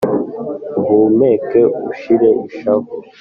uhumeke 0.81 1.61
ushire 1.89 2.29
ishavu 2.47 2.93